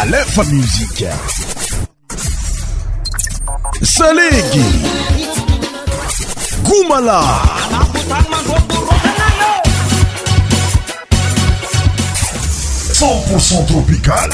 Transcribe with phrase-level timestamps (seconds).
[0.00, 0.88] alefa msi
[3.82, 4.64] salegy
[6.64, 7.22] gomala
[12.92, 14.32] cent pour cent tropicale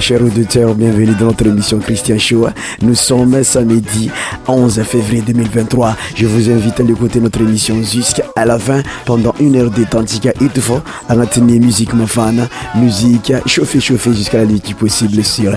[0.00, 2.52] cher auditeur bienvenu dan notre émission christien sha
[2.82, 4.10] nos somme samdi
[4.48, 9.70] 1 février 2023 e vous invite écote notre émission jusfn pdnehee
[10.50, 15.56] demsa anati'y musi fana musie caffetfe juslpossiesu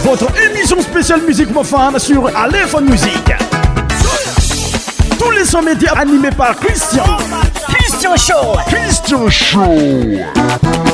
[0.04, 1.66] votre émission spéciale Musique pour
[1.98, 3.34] sur Aléphone Musique.
[5.20, 7.04] Tous les 100 médias animés par Christian.
[7.68, 8.58] Christian Show.
[8.68, 10.87] Christian Show.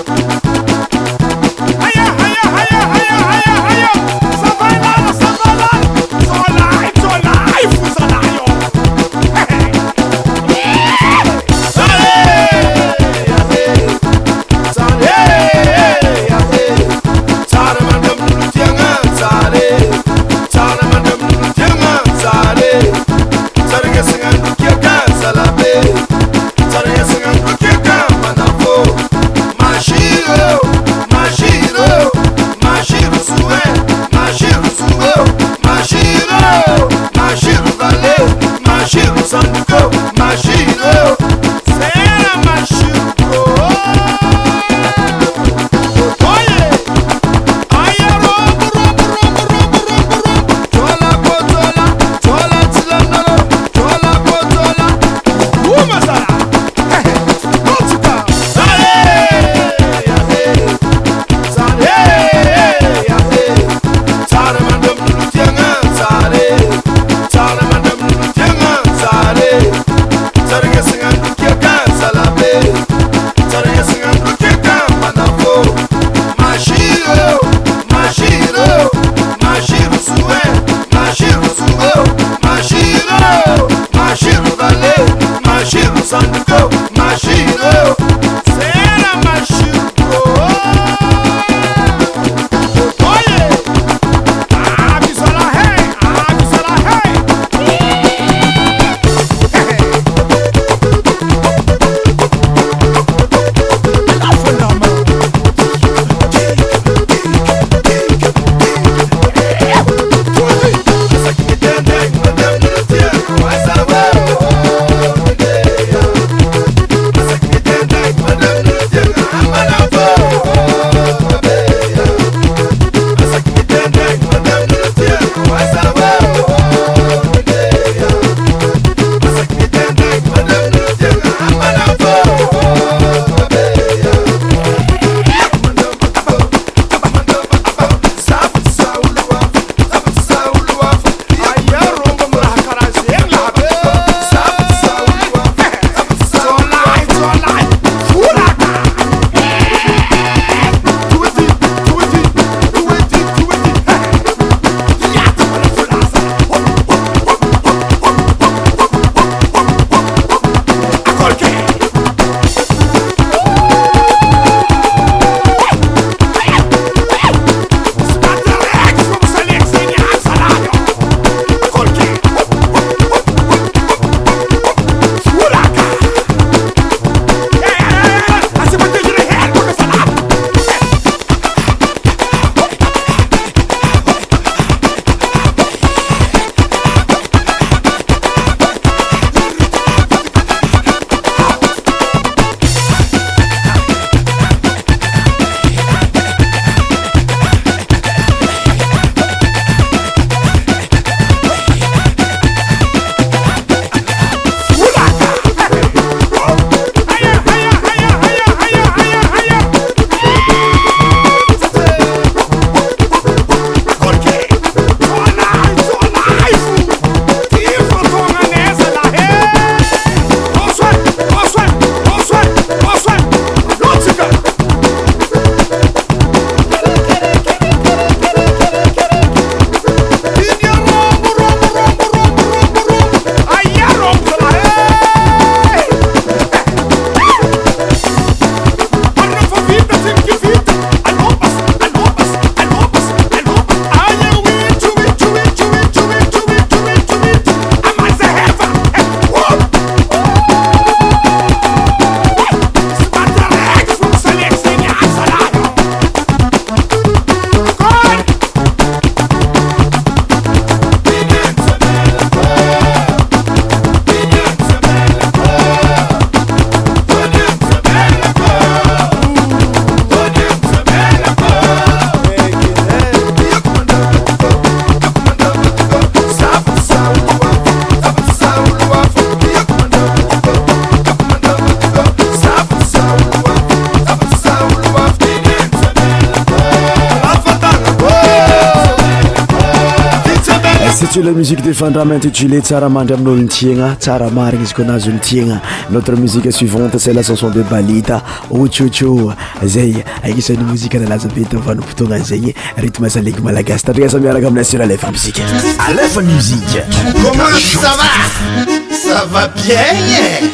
[291.13, 295.61] c'est la musique des Fandram intitulée Tsaramandram Nolntienga, Tsaramarg Skonazultienga.
[295.91, 300.03] Notre musique suivante, c'est la chanson de Balita, Ochocho, Zey,
[300.49, 305.39] une musique de la Zabeta, Vanuptonga Zey, rythme Salik Malagas, Tadressa Miaragam la Aleph Musique.
[305.87, 306.79] Aleph Musique.
[307.23, 307.43] Comment
[307.79, 308.73] ça va
[309.19, 310.49] Ça va bien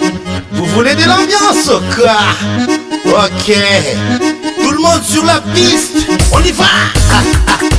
[0.51, 2.17] Vous voulez de l'ambiance quoi
[3.05, 3.53] Ok.
[4.61, 6.65] Tout le monde sur la piste, on y va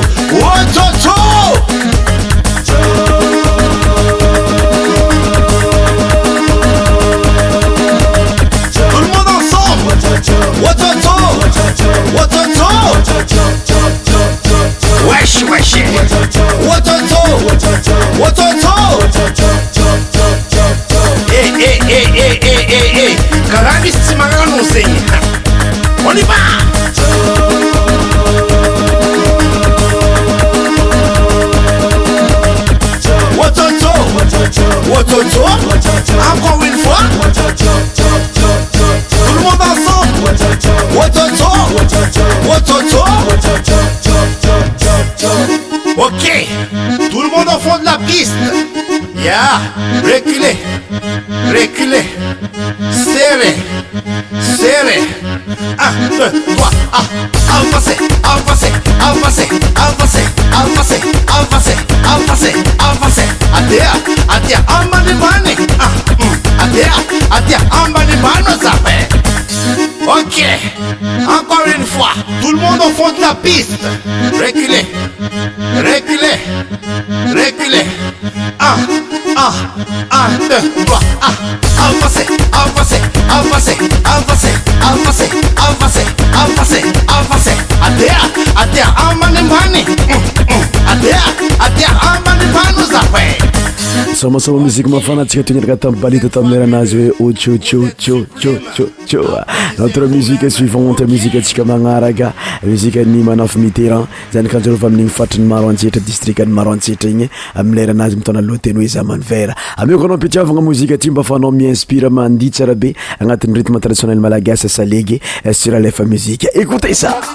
[94.15, 99.39] somasoma muzike mafana antsika tonyraka tamin'y balito tamineranazy hoe o oh, ciociocoooco
[99.79, 105.47] notre musike suivantonte musike atsika magnaraka muzika ny manafy miteran zayn kanjoro va amin'igny fatrany
[105.47, 110.05] maro antseitra distriu ny maro antsetra igny ami leranazy mitona loateny hoe za manyvera ameoko
[110.05, 114.69] anao ampitiavagna mozika aty mba fa anao mi-inspire mandi tsyra be agnatin'ny rithme traditionel malagasy
[114.69, 117.27] salegy az tsiraha lefa muzika ekoute isaaamo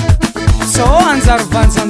[0.75, 1.90] za anjary vanjany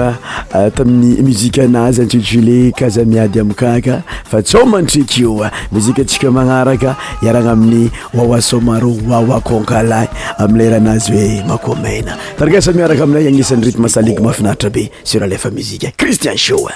[0.74, 10.06] tamin'ny muzika anazy antsijule kazamiady amikaka fa tsamantrikyoa muzika atsika magnaraka iarana amin'ny wawasomaro wawaconkalay
[10.38, 15.92] amile rahanazy hoe makomeina taragasa miaraka amilay agnisan'ny rety masaligy mafinaritra be sir alefa muzika
[15.96, 16.70] cristien shoe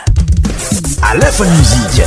[1.03, 2.07] alefa mzika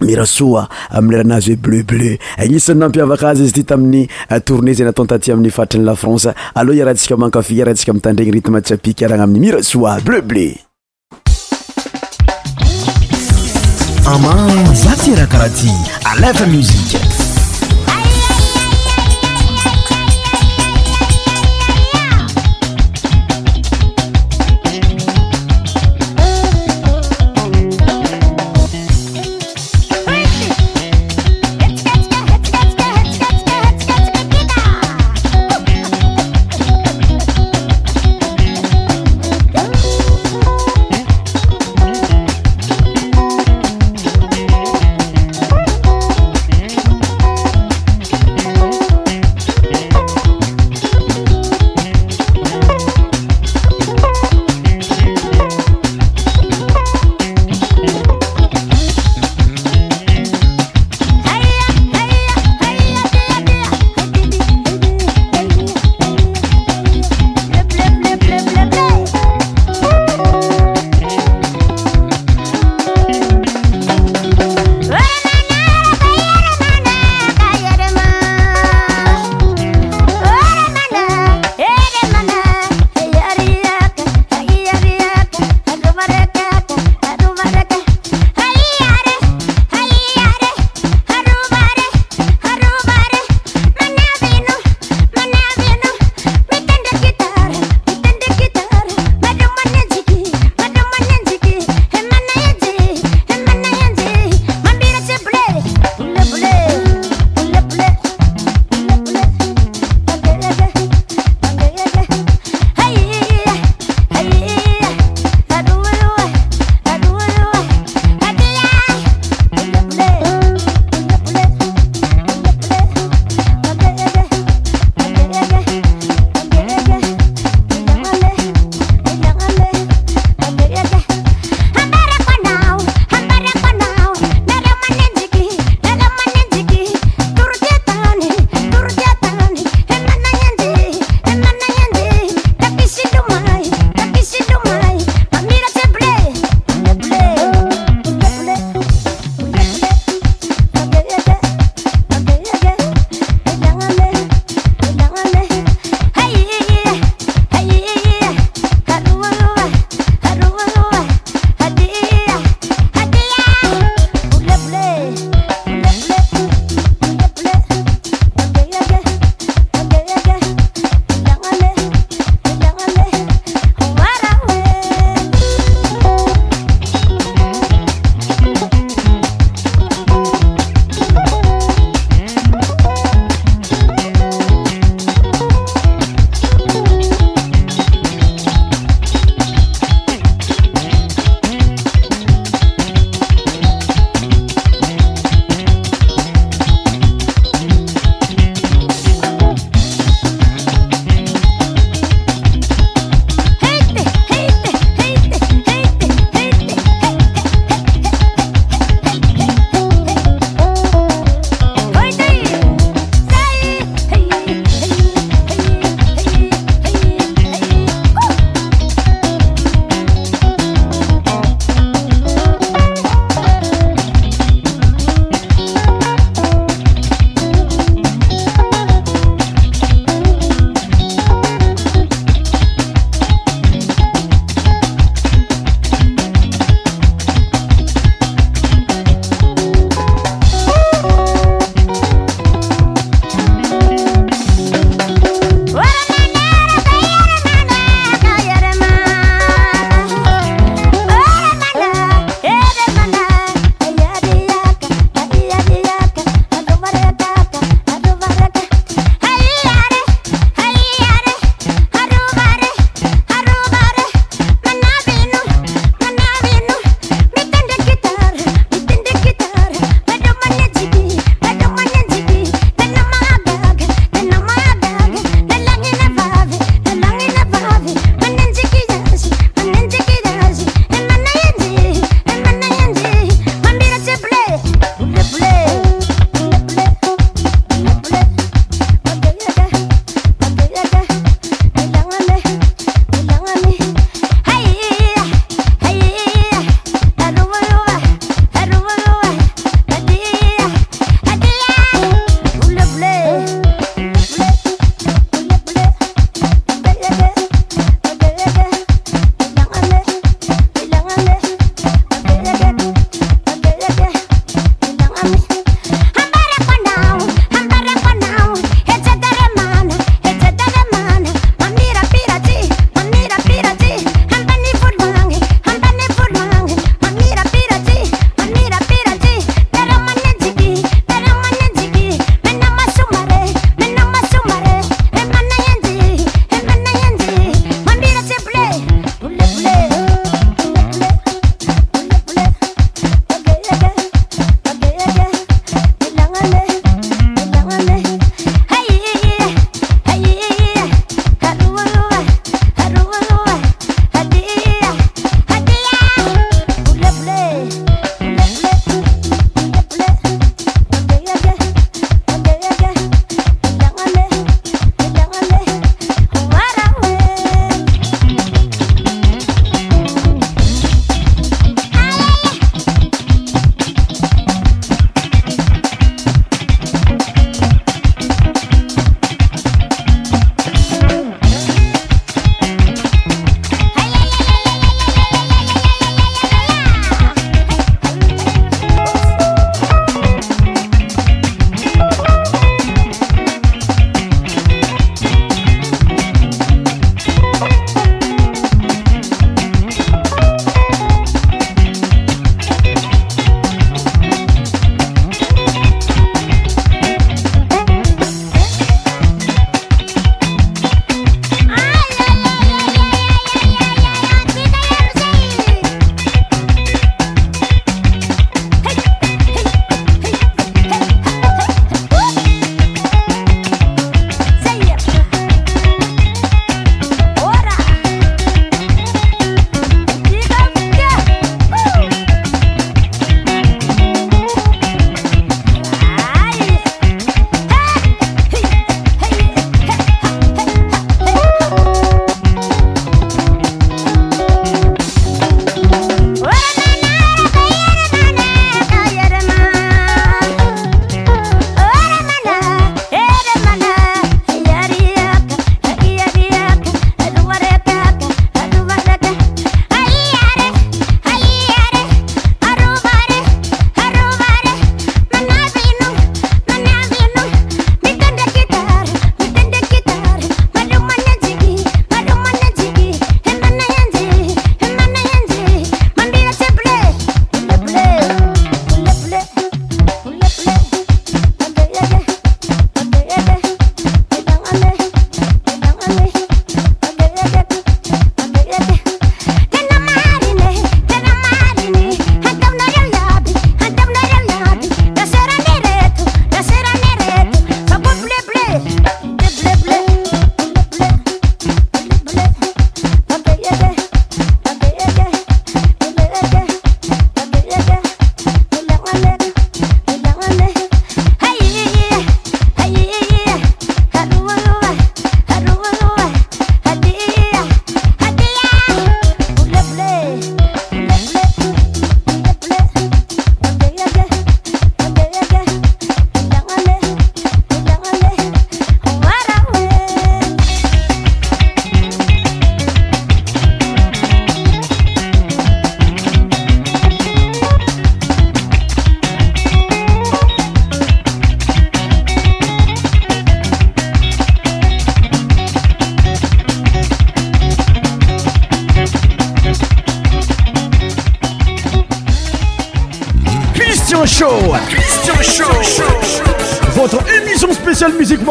[0.00, 4.86] mira soa aminyleranazy hoe bleu bleu gnisany nampiavaka azy izy ity tamin'ny euh, tournée zay
[4.86, 9.62] atantaty amin'ny faitriny lafrance aloha ira ntsika mankafia ara ntsika mitandragny rytme tsyapikaarana aminny mira
[9.62, 10.54] soa bleu bleu
[14.06, 14.34] ama
[14.74, 15.70] za tyrakaraha ty
[16.12, 16.98] alefa muziqe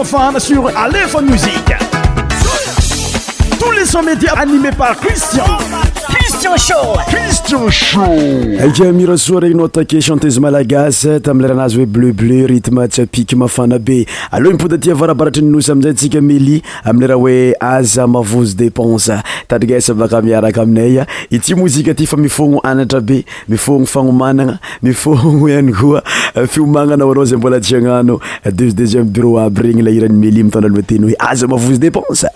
[0.07, 1.29] cristian
[6.57, 6.75] sha
[8.67, 13.79] akia mira soa regny naotaky chantaze malagasy tami'lerah anazy hoe bleu bleu rythme tsyapiky mafana
[13.79, 19.93] be aloha mipoda atya vaorabaratra ninosy amzay ntsika meli amileraha hoe aza mavozy déponse tarikasa
[19.95, 25.47] baka miaraka aminay a i tsy mozika ty fa mifogno anatra be mifogno fagnomanagna mifogno
[25.59, 26.03] anikoa
[26.51, 28.19] fiomagnanao anao zay mbola tsyagnano
[28.51, 32.27] deux deuxième bureau aby regny la irany meli mytaona loteny oe aza mavozy depense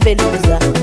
[0.00, 0.79] velosa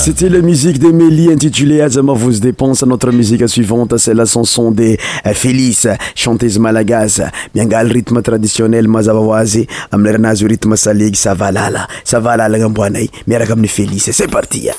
[0.00, 4.96] c'etat la musique de mélie intitulé azama vos dépense notre musique suivante c'e lacanson de
[5.26, 7.22] euh, félise chantazy malagaz
[7.54, 14.12] miangal rythme traditionnel mazavaoazy amieranazy o ritme salegi savalala savala la gnamboanay miaraka amina félise
[14.12, 14.72] s'est partia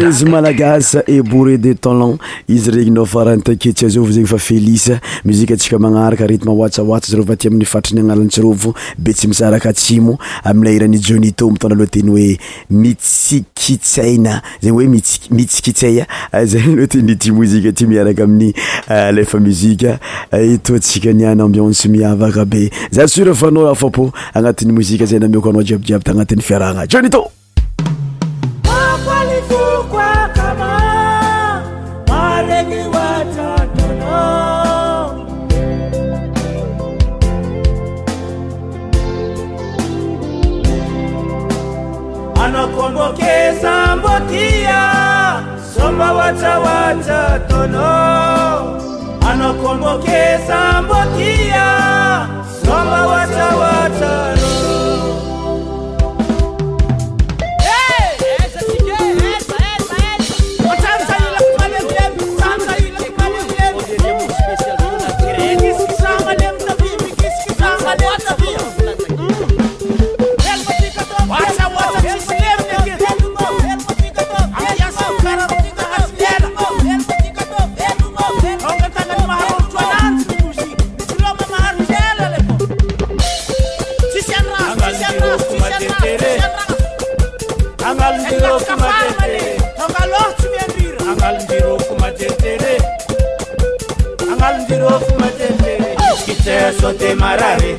[0.00, 2.18] izy malagasy e bore de talan
[2.48, 5.00] izyegnynaaketyyskezasa
[10.44, 10.54] aa
[24.42, 27.26] agnatiy mozika za namikoanao jibyjiaby agnatin'ny fiarahana jonitô
[43.62, 44.80] sambotia
[45.74, 47.88] somba wacha wacha tono
[49.30, 51.66] anokomboke sambotia
[52.64, 53.75] somba wacha wacha
[96.86, 97.76] sote marare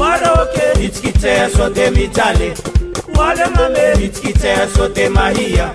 [0.00, 0.84] wale oke okay.
[0.84, 2.52] itikiteya sote mitale
[3.18, 5.70] wale mame itikiteya sote mahiya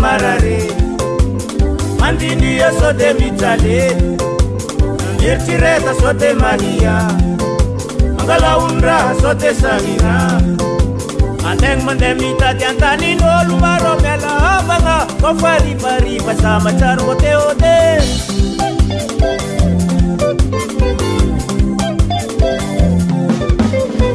[0.00, 4.16] mararemandinia sodia mijalely
[5.28, 7.08] amirotrireta sotea maria
[8.20, 10.40] angalaondraha sotea sariraa
[11.50, 17.74] amegna mandeha mitaty an-tanyin' olo maromialaavagna ka fali mariva za matsary ôte ôte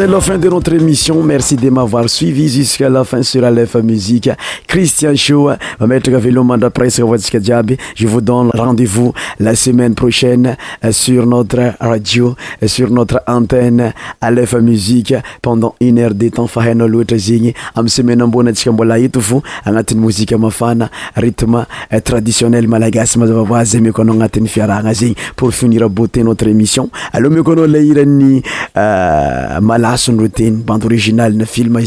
[0.00, 1.24] c'est la fin de notre émission.
[1.24, 4.30] Merci de m'avoir suivi jusqu'à la fin sur Aleph Musique.
[4.68, 5.48] Christian Chou,
[5.84, 12.36] Maître Gavelo Manda Presse, je vous donne rendez-vous la semaine prochaine euh, sur notre radio,
[12.62, 16.46] euh, sur notre antenne Aleph Musique pendant une heure de temps.
[16.46, 24.46] Fahena Louetrezing, Amsemenambona Tchikambola Yitufu, Anatin Musique Mafana, rythme euh, traditionnel malagas, Mazavaz, Mekonon Atin
[24.46, 26.88] Fiarangazing pour finir à beauté notre émission.
[27.12, 28.42] Allô, Mekono Leirani,
[28.76, 31.78] Mala à son routine bande original film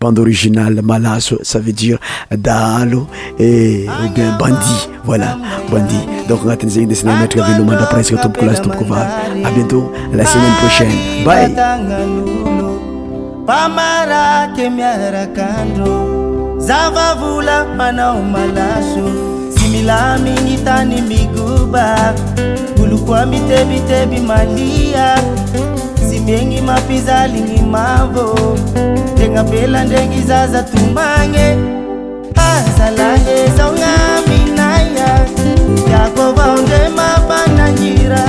[0.00, 1.98] bande original malaso ça veut dire
[2.30, 3.06] dahalo
[3.38, 5.36] et bien bandi voilà
[5.70, 5.96] bandi
[6.28, 8.46] donc agnatin'izegny de sina velomandra presque tompoko
[8.94, 10.96] à bientôt la semaine prochaine
[11.26, 11.48] bye
[16.68, 19.06] zavavula manao malaso
[19.54, 21.86] sy milami ñy tany miguba
[22.76, 25.08] bolukoa mi tebitebi malia
[26.08, 28.26] sibeny mapizaliny mavo
[29.18, 31.46] tenabela ndregy zaza tumagñe
[32.38, 33.94] hazalahezao ña
[34.28, 35.10] minaya
[35.92, 38.22] yakovaondremafanangira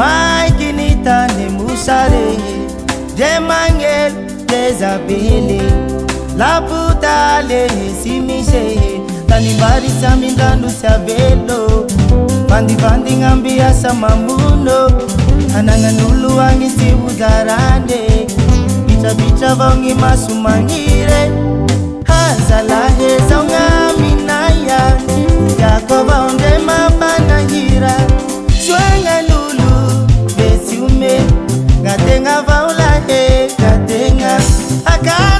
[0.00, 2.44] maiky ny tany mosa rehe
[3.20, 4.12] de magnel
[4.52, 5.58] dezabele
[6.40, 8.92] lapotalehe sy misehe
[9.28, 11.60] tanymbarisyamindrano sy abelo
[12.48, 14.80] bandivandygn'ambyasa mamono
[15.58, 18.02] ananan'olo agny sy mozarany
[18.86, 21.20] vitravitra vao gny maso maghire
[22.10, 25.16] hazalahe zao gn'amina yany
[25.62, 26.38] yak
[35.02, 35.39] casa.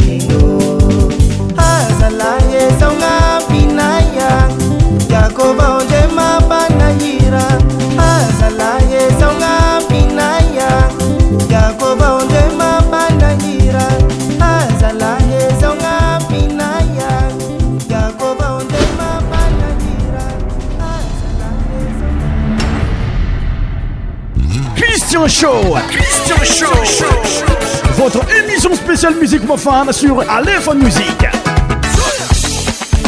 [25.23, 25.77] Christian Show.
[25.87, 27.91] Christian Show.
[27.93, 31.27] Votre émission spéciale musique profane sur Aléphone Musique.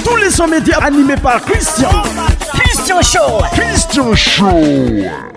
[0.05, 1.89] Tous les sommets médias animés par Christian.
[2.69, 3.41] Christian Show.
[3.53, 5.32] Christian Show.